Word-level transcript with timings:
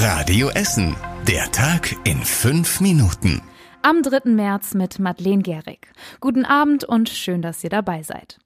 Radio 0.00 0.48
Essen. 0.50 0.94
Der 1.26 1.50
Tag 1.50 1.92
in 2.04 2.22
fünf 2.22 2.80
Minuten. 2.80 3.42
Am 3.82 4.00
3. 4.00 4.30
März 4.30 4.74
mit 4.74 5.00
Madeleine 5.00 5.42
Gehrig. 5.42 5.88
Guten 6.20 6.44
Abend 6.44 6.84
und 6.84 7.08
schön, 7.08 7.42
dass 7.42 7.64
ihr 7.64 7.70
dabei 7.70 8.04
seid. 8.04 8.38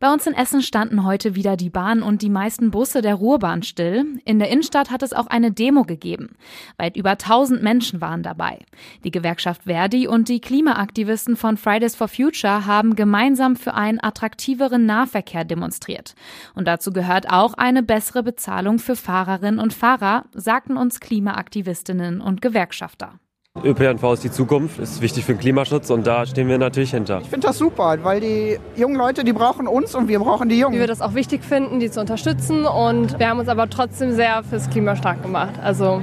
Bei 0.00 0.12
uns 0.12 0.26
in 0.26 0.34
Essen 0.34 0.62
standen 0.62 1.04
heute 1.04 1.36
wieder 1.36 1.56
die 1.56 1.70
Bahn 1.70 2.02
und 2.02 2.22
die 2.22 2.28
meisten 2.28 2.72
Busse 2.72 3.02
der 3.02 3.14
Ruhrbahn 3.14 3.62
still. 3.62 4.20
In 4.24 4.40
der 4.40 4.50
Innenstadt 4.50 4.90
hat 4.90 5.02
es 5.02 5.12
auch 5.12 5.28
eine 5.28 5.52
Demo 5.52 5.84
gegeben. 5.84 6.36
Weit 6.76 6.96
über 6.96 7.12
1000 7.12 7.62
Menschen 7.62 8.00
waren 8.00 8.24
dabei. 8.24 8.58
Die 9.04 9.12
Gewerkschaft 9.12 9.62
Verdi 9.62 10.08
und 10.08 10.28
die 10.28 10.40
Klimaaktivisten 10.40 11.36
von 11.36 11.56
Fridays 11.56 11.94
for 11.94 12.08
Future 12.08 12.66
haben 12.66 12.96
gemeinsam 12.96 13.54
für 13.54 13.74
einen 13.74 14.02
attraktiveren 14.02 14.86
Nahverkehr 14.86 15.44
demonstriert. 15.44 16.16
Und 16.54 16.66
dazu 16.66 16.92
gehört 16.92 17.30
auch 17.30 17.54
eine 17.54 17.84
bessere 17.84 18.24
Bezahlung 18.24 18.80
für 18.80 18.96
Fahrerinnen 18.96 19.60
und 19.60 19.72
Fahrer, 19.72 20.24
sagten 20.32 20.76
uns 20.76 20.98
Klimaaktivistinnen 20.98 22.20
und 22.20 22.42
Gewerkschafter. 22.42 23.20
ÖPNV 23.64 24.14
ist 24.14 24.24
die 24.24 24.30
Zukunft, 24.30 24.78
ist 24.78 25.00
wichtig 25.02 25.24
für 25.24 25.34
den 25.34 25.38
Klimaschutz 25.38 25.90
und 25.90 26.06
da 26.06 26.26
stehen 26.26 26.48
wir 26.48 26.58
natürlich 26.58 26.90
hinter. 26.90 27.20
Ich 27.20 27.28
finde 27.28 27.46
das 27.46 27.58
super, 27.58 27.96
weil 28.02 28.20
die 28.20 28.58
jungen 28.76 28.96
Leute, 28.96 29.24
die 29.24 29.32
brauchen 29.32 29.68
uns 29.68 29.94
und 29.94 30.08
wir 30.08 30.18
brauchen 30.18 30.48
die 30.48 30.58
Jungen. 30.58 30.74
Wie 30.74 30.80
wir 30.80 30.86
das 30.86 31.00
auch 31.00 31.14
wichtig 31.14 31.44
finden, 31.44 31.78
die 31.78 31.90
zu 31.90 32.00
unterstützen 32.00 32.64
und 32.64 33.18
wir 33.18 33.28
haben 33.28 33.38
uns 33.38 33.48
aber 33.48 33.70
trotzdem 33.70 34.12
sehr 34.12 34.42
fürs 34.42 34.68
Klima 34.68 34.96
stark 34.96 35.22
gemacht. 35.22 35.52
Also 35.62 36.02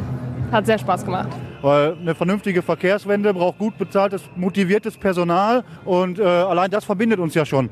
hat 0.52 0.67
sehr 0.67 0.77
Spaß 0.77 1.04
gemacht. 1.05 1.30
Weil 1.62 1.98
eine 1.99 2.16
vernünftige 2.16 2.62
Verkehrswende 2.62 3.34
braucht 3.34 3.57
gut 3.57 3.77
bezahltes, 3.77 4.21
motiviertes 4.35 4.98
Personal 4.98 5.66
und 5.84 6.20
äh, 6.20 6.23
allein 6.23 6.71
das 6.71 6.85
verbindet 6.85 7.20
uns 7.20 7.34
ja 7.34 7.45
schon. 7.45 7.70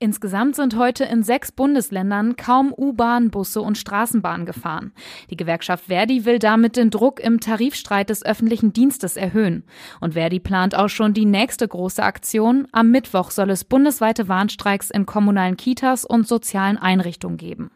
Insgesamt 0.00 0.54
sind 0.54 0.76
heute 0.76 1.02
in 1.04 1.24
sechs 1.24 1.50
Bundesländern 1.50 2.36
kaum 2.36 2.72
U-Bahn, 2.72 3.30
Busse 3.30 3.60
und 3.60 3.76
Straßenbahnen 3.76 4.46
gefahren. 4.46 4.92
Die 5.28 5.36
Gewerkschaft 5.36 5.86
Verdi 5.86 6.24
will 6.24 6.38
damit 6.38 6.76
den 6.76 6.90
Druck 6.90 7.18
im 7.18 7.40
Tarifstreit 7.40 8.08
des 8.08 8.24
öffentlichen 8.24 8.72
Dienstes 8.72 9.16
erhöhen. 9.16 9.64
Und 10.00 10.14
Verdi 10.14 10.38
plant 10.38 10.76
auch 10.76 10.88
schon 10.88 11.14
die 11.14 11.24
nächste 11.24 11.66
große 11.66 12.00
Aktion. 12.00 12.68
Am 12.70 12.92
Mittwoch 12.92 13.32
soll 13.32 13.50
es 13.50 13.64
bundesweite 13.64 14.28
Warnstreiks 14.28 14.90
in 14.90 15.04
kommunalen 15.04 15.56
Kitas 15.56 16.04
und 16.04 16.28
sozialen 16.28 16.78
Einrichtungen 16.78 17.36
geben. 17.36 17.72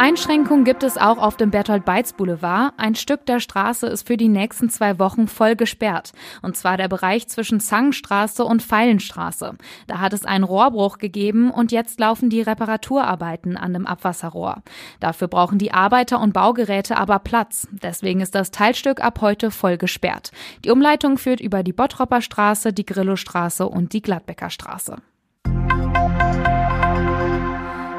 Einschränkungen 0.00 0.64
gibt 0.64 0.82
es 0.82 0.96
auch 0.96 1.18
auf 1.18 1.36
dem 1.36 1.50
Bertolt-Beitz-Boulevard. 1.50 2.72
Ein 2.78 2.94
Stück 2.94 3.26
der 3.26 3.38
Straße 3.38 3.86
ist 3.86 4.06
für 4.06 4.16
die 4.16 4.28
nächsten 4.28 4.70
zwei 4.70 4.98
Wochen 4.98 5.28
voll 5.28 5.56
gesperrt. 5.56 6.12
Und 6.40 6.56
zwar 6.56 6.78
der 6.78 6.88
Bereich 6.88 7.28
zwischen 7.28 7.60
Zangenstraße 7.60 8.42
und 8.42 8.62
Feilenstraße. 8.62 9.58
Da 9.88 9.98
hat 9.98 10.14
es 10.14 10.24
einen 10.24 10.44
Rohrbruch 10.44 10.96
gegeben 10.96 11.50
und 11.50 11.70
jetzt 11.70 12.00
laufen 12.00 12.30
die 12.30 12.40
Reparaturarbeiten 12.40 13.58
an 13.58 13.74
dem 13.74 13.86
Abwasserrohr. 13.86 14.62
Dafür 15.00 15.28
brauchen 15.28 15.58
die 15.58 15.72
Arbeiter 15.72 16.18
und 16.18 16.32
Baugeräte 16.32 16.96
aber 16.96 17.18
Platz. 17.18 17.68
Deswegen 17.70 18.22
ist 18.22 18.34
das 18.34 18.50
Teilstück 18.52 19.04
ab 19.04 19.20
heute 19.20 19.50
voll 19.50 19.76
gesperrt. 19.76 20.30
Die 20.64 20.70
Umleitung 20.70 21.18
führt 21.18 21.42
über 21.42 21.62
die 21.62 21.74
Bottropper 21.74 22.22
Straße, 22.22 22.72
die 22.72 22.86
Grillowstraße 22.86 23.68
und 23.68 23.92
die 23.92 24.00
Gladbecker 24.00 24.48
Straße. 24.48 24.96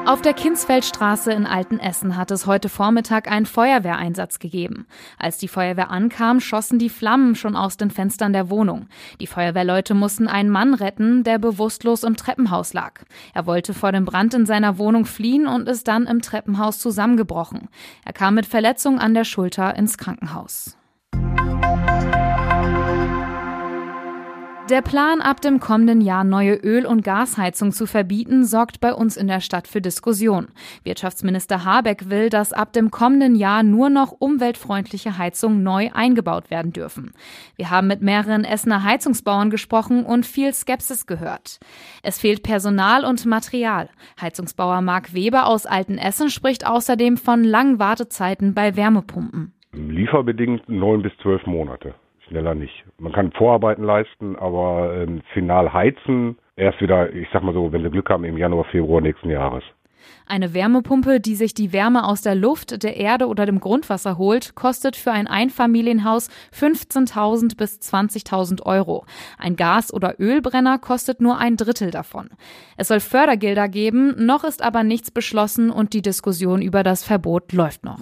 Auf 0.04 0.20
der 0.20 0.34
Kinsfeldstraße 0.34 1.32
in 1.32 1.46
Altenessen 1.46 2.16
hat 2.16 2.32
es 2.32 2.44
heute 2.46 2.68
Vormittag 2.68 3.30
einen 3.30 3.46
Feuerwehreinsatz 3.46 4.40
gegeben. 4.40 4.86
Als 5.16 5.38
die 5.38 5.46
Feuerwehr 5.46 5.90
ankam, 5.90 6.40
schossen 6.40 6.80
die 6.80 6.88
Flammen 6.88 7.36
schon 7.36 7.54
aus 7.54 7.76
den 7.76 7.92
Fenstern 7.92 8.32
der 8.32 8.50
Wohnung. 8.50 8.88
Die 9.20 9.28
Feuerwehrleute 9.28 9.94
mussten 9.94 10.26
einen 10.26 10.50
Mann 10.50 10.74
retten, 10.74 11.22
der 11.22 11.38
bewusstlos 11.38 12.02
im 12.02 12.16
Treppenhaus 12.16 12.72
lag. 12.72 13.02
Er 13.32 13.46
wollte 13.46 13.74
vor 13.74 13.92
dem 13.92 14.04
Brand 14.04 14.34
in 14.34 14.44
seiner 14.44 14.76
Wohnung 14.76 15.04
fliehen 15.04 15.46
und 15.46 15.68
ist 15.68 15.86
dann 15.86 16.08
im 16.08 16.20
Treppenhaus 16.20 16.80
zusammengebrochen. 16.80 17.68
Er 18.04 18.12
kam 18.12 18.34
mit 18.34 18.46
Verletzung 18.46 18.98
an 18.98 19.14
der 19.14 19.24
Schulter 19.24 19.76
ins 19.76 19.98
Krankenhaus. 19.98 20.76
Der 24.72 24.80
Plan, 24.80 25.20
ab 25.20 25.42
dem 25.42 25.60
kommenden 25.60 26.00
Jahr 26.00 26.24
neue 26.24 26.54
Öl- 26.54 26.86
und 26.86 27.04
Gasheizung 27.04 27.72
zu 27.72 27.86
verbieten, 27.86 28.46
sorgt 28.46 28.80
bei 28.80 28.94
uns 28.94 29.18
in 29.18 29.26
der 29.26 29.40
Stadt 29.40 29.68
für 29.68 29.82
Diskussion. 29.82 30.48
Wirtschaftsminister 30.82 31.66
Habeck 31.66 32.08
will, 32.08 32.30
dass 32.30 32.54
ab 32.54 32.72
dem 32.72 32.90
kommenden 32.90 33.34
Jahr 33.34 33.62
nur 33.64 33.90
noch 33.90 34.12
umweltfreundliche 34.18 35.18
Heizungen 35.18 35.62
neu 35.62 35.90
eingebaut 35.92 36.50
werden 36.50 36.72
dürfen. 36.72 37.12
Wir 37.54 37.68
haben 37.68 37.86
mit 37.86 38.00
mehreren 38.00 38.44
Essener 38.44 38.82
Heizungsbauern 38.82 39.50
gesprochen 39.50 40.06
und 40.06 40.24
viel 40.24 40.54
Skepsis 40.54 41.06
gehört. 41.06 41.60
Es 42.02 42.18
fehlt 42.18 42.42
Personal 42.42 43.04
und 43.04 43.26
Material. 43.26 43.90
Heizungsbauer 44.22 44.80
Marc 44.80 45.12
Weber 45.12 45.48
aus 45.48 45.66
Altenessen 45.66 46.30
spricht 46.30 46.66
außerdem 46.66 47.18
von 47.18 47.44
langen 47.44 47.78
Wartezeiten 47.78 48.54
bei 48.54 48.74
Wärmepumpen. 48.74 49.52
Lieferbedingt 49.74 50.66
neun 50.66 51.02
bis 51.02 51.12
zwölf 51.20 51.44
Monate 51.44 51.94
schneller 52.28 52.54
nicht. 52.54 52.84
Man 52.98 53.12
kann 53.12 53.32
Vorarbeiten 53.32 53.84
leisten, 53.84 54.36
aber 54.36 54.94
äh, 54.94 55.20
final 55.32 55.72
heizen 55.72 56.36
erst 56.56 56.80
wieder, 56.80 57.12
ich 57.12 57.28
sag 57.32 57.42
mal 57.42 57.54
so, 57.54 57.72
wenn 57.72 57.82
Sie 57.82 57.90
Glück 57.90 58.10
haben, 58.10 58.24
im 58.24 58.38
Januar, 58.38 58.64
Februar 58.64 59.00
nächsten 59.00 59.30
Jahres. 59.30 59.64
Eine 60.26 60.54
Wärmepumpe, 60.54 61.20
die 61.20 61.34
sich 61.34 61.54
die 61.54 61.72
Wärme 61.72 62.04
aus 62.04 62.22
der 62.22 62.34
Luft, 62.34 62.82
der 62.82 62.96
Erde 62.96 63.26
oder 63.26 63.46
dem 63.46 63.60
Grundwasser 63.60 64.18
holt, 64.18 64.54
kostet 64.54 64.96
für 64.96 65.12
ein 65.12 65.26
Einfamilienhaus 65.26 66.28
15.000 66.52 67.56
bis 67.56 67.78
20.000 67.78 68.62
Euro. 68.62 69.04
Ein 69.38 69.56
Gas- 69.56 69.92
oder 69.92 70.18
Ölbrenner 70.18 70.78
kostet 70.78 71.20
nur 71.20 71.38
ein 71.38 71.56
Drittel 71.56 71.90
davon. 71.90 72.30
Es 72.76 72.88
soll 72.88 73.00
Fördergelder 73.00 73.68
geben, 73.68 74.14
noch 74.24 74.44
ist 74.44 74.62
aber 74.62 74.82
nichts 74.82 75.10
beschlossen 75.10 75.70
und 75.70 75.92
die 75.92 76.02
Diskussion 76.02 76.62
über 76.62 76.82
das 76.82 77.04
Verbot 77.04 77.52
läuft 77.52 77.84
noch. 77.84 78.00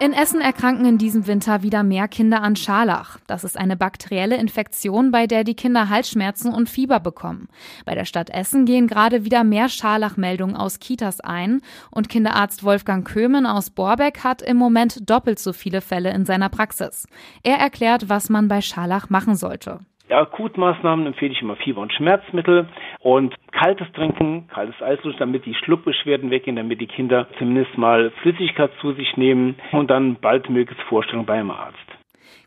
In 0.00 0.12
Essen 0.12 0.40
erkranken 0.40 0.86
in 0.86 0.98
diesem 0.98 1.28
Winter 1.28 1.62
wieder 1.62 1.84
mehr 1.84 2.08
Kinder 2.08 2.42
an 2.42 2.56
Scharlach. 2.56 3.18
Das 3.28 3.44
ist 3.44 3.56
eine 3.56 3.76
bakterielle 3.76 4.36
Infektion, 4.36 5.12
bei 5.12 5.28
der 5.28 5.44
die 5.44 5.54
Kinder 5.54 5.88
Halsschmerzen 5.88 6.52
und 6.52 6.68
Fieber 6.68 6.98
bekommen. 6.98 7.48
Bei 7.86 7.94
der 7.94 8.04
Stadt 8.04 8.28
Essen 8.28 8.66
gehen 8.66 8.88
gerade 8.88 9.24
wieder 9.24 9.44
mehr 9.44 9.68
Scharlachmeldungen 9.68 10.56
aus 10.56 10.80
Kitas 10.80 11.20
ein 11.20 11.62
und 11.92 12.08
Kinderarzt 12.08 12.64
Wolfgang 12.64 13.06
Kömen 13.06 13.46
aus 13.46 13.70
Borbeck 13.70 14.24
hat 14.24 14.42
im 14.42 14.56
Moment 14.56 15.08
doppelt 15.08 15.38
so 15.38 15.52
viele 15.52 15.80
Fälle 15.80 16.12
in 16.12 16.24
seiner 16.24 16.48
Praxis. 16.48 17.06
Er 17.44 17.58
erklärt, 17.58 18.08
was 18.08 18.28
man 18.28 18.48
bei 18.48 18.60
Scharlach 18.60 19.10
machen 19.10 19.36
sollte. 19.36 19.78
Akutmaßnahmen 20.10 21.06
empfehle 21.06 21.32
ich 21.32 21.40
immer 21.40 21.56
Fieber- 21.56 21.80
und 21.80 21.92
Schmerzmittel 21.92 22.68
und 23.04 23.34
kaltes 23.52 23.86
Trinken, 23.92 24.48
kaltes 24.48 24.80
Eisluft, 24.80 25.20
damit 25.20 25.44
die 25.44 25.54
Schluckbeschwerden 25.54 26.30
weggehen, 26.30 26.56
damit 26.56 26.80
die 26.80 26.86
Kinder 26.86 27.28
zumindest 27.38 27.76
mal 27.76 28.10
Flüssigkeit 28.22 28.70
zu 28.80 28.92
sich 28.94 29.16
nehmen 29.18 29.56
und 29.72 29.90
dann 29.90 30.16
baldmöglichst 30.16 30.82
Vorstellung 30.88 31.26
beim 31.26 31.50
Arzt. 31.50 31.76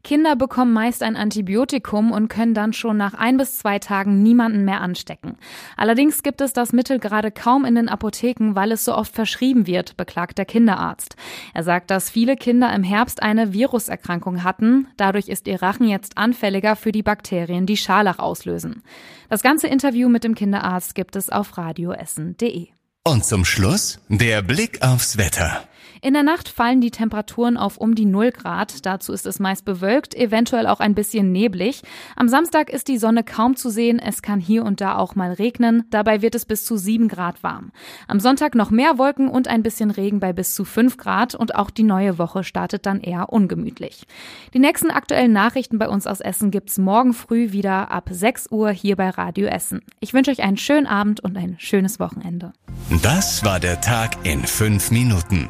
Kinder 0.04 0.36
bekommen 0.36 0.74
meist 0.74 1.04
ein 1.04 1.16
Antibiotikum 1.16 2.12
und 2.12 2.28
können 2.28 2.54
dann 2.54 2.74
schon 2.74 2.98
nach 2.98 3.14
ein 3.14 3.38
bis 3.38 3.58
zwei 3.58 3.80
Tagen 3.80 4.24
niemanden 4.24 4.64
mehr 4.66 4.82
anstecken. 4.82 5.38
Allerdings 5.76 6.24
gibt 6.24 6.42
es 6.42 6.54
das 6.54 6.74
Mittel 6.74 7.00
gerade 7.00 7.32
kaum 7.32 7.66
in 7.66 7.76
den 7.76 7.90
Apotheken, 7.90 8.56
weil 8.56 8.72
es 8.72 8.86
so 8.86 8.96
oft 8.96 9.14
verschrieben 9.14 9.68
wird, 9.68 9.98
beklagt 9.98 10.38
der 10.38 10.46
Kinderarzt. 10.46 11.16
Er 11.54 11.64
sagt, 11.64 11.92
dass 11.92 12.10
viele 12.10 12.36
Kinder 12.36 12.74
im 12.74 12.84
Herbst 12.84 13.22
eine 13.22 13.54
Viruserkrankung 13.54 14.44
hatten. 14.44 14.88
Dadurch 14.98 15.28
ist 15.28 15.48
ihr 15.48 15.62
Rachen 15.62 15.88
jetzt 15.88 16.18
anfälliger 16.18 16.76
für 16.76 16.92
die 16.92 17.04
Bakterien, 17.04 17.66
die 17.66 17.78
Scharlach 17.78 18.20
auslösen. 18.20 18.84
Das 19.30 19.42
ganze 19.42 19.68
Interview 19.68 20.10
mit 20.10 20.24
dem 20.24 20.36
Kinderarzt 20.36 20.96
gibt 20.96 21.16
es 21.16 21.30
auf 21.30 21.58
radioessen.de. 21.58 22.68
Und 23.04 23.24
zum 23.24 23.46
Schluss 23.46 24.00
der 24.10 24.42
Blick 24.42 24.82
aufs 24.82 25.18
Wetter. 25.18 25.64
In 26.02 26.14
der 26.14 26.24
Nacht 26.24 26.50
fallen 26.50 26.82
die 26.82 26.92
Temperaturen 26.92 27.58
auf 27.58 27.78
um 27.78 27.96
die 27.96 28.06
0 28.06 28.32
Grad. 28.32 28.86
Dazu 28.86 29.14
ist 29.14 29.26
es 29.26 29.40
meist 29.40 29.66
bewölkt, 29.66 30.16
eventuell 30.16 30.68
auch 30.68 30.80
ein 30.80 30.96
bisschen 30.96 31.32
neblig. 31.32 31.82
Am 32.16 32.28
Samstag 32.28 32.70
ist 32.70 32.88
die 32.88 32.98
Sonne 32.98 33.24
kaum 33.24 33.56
zu 33.56 33.70
sehen. 33.70 34.00
Es 34.00 34.22
kann 34.22 34.40
hier 34.40 34.64
und 34.64 34.82
da 34.82 34.98
auch 34.98 35.16
mal 35.16 35.34
regnen. 35.34 35.86
Dabei 35.90 36.22
wird 36.22 36.36
es 36.36 36.46
bis 36.46 36.66
zu 36.66 36.78
7 36.78 37.08
Grad 37.08 37.44
warm. 37.44 37.72
Am 38.08 38.20
Sonntag 38.20 38.56
noch 38.56 38.70
mehr 38.70 38.98
Wolken 38.98 39.28
und 39.30 39.48
ein 39.48 39.64
bisschen 39.64 39.92
Regen 39.92 40.20
bei 40.20 40.34
bis 40.34 40.54
zu 40.54 40.66
5 40.66 40.98
Grad. 40.98 41.36
Und 41.36 41.56
auch 41.56 41.70
die 41.70 41.84
neue 41.84 42.18
Woche 42.18 42.44
startet 42.44 42.86
dann 42.86 43.02
eher 43.02 43.32
ungemütlich. 43.34 44.06
Die 44.54 44.60
nächsten 44.60 44.92
aktuellen 44.92 45.34
Nachrichten 45.34 45.80
bei 45.80 45.88
uns 45.90 46.08
aus 46.08 46.22
Essen 46.22 46.52
gibt's 46.52 46.78
morgen 46.78 47.14
früh 47.14 47.52
wieder 47.52 47.92
ab 47.92 48.10
6 48.12 48.52
Uhr 48.52 48.70
hier 48.70 48.96
bei 48.96 49.10
Radio 49.10 49.48
Essen. 49.48 49.82
Ich 50.00 50.14
wünsche 50.14 50.32
euch 50.32 50.44
einen 50.44 50.58
schönen 50.58 50.88
Abend 50.88 51.20
und 51.22 51.38
ein 51.38 51.56
schönes 51.60 52.00
Wochenende. 52.00 52.54
Das 53.02 53.44
war 53.44 53.60
der 53.60 53.82
Tag 53.82 54.18
in 54.24 54.46
fünf 54.46 54.92
Minuten. 54.92 55.50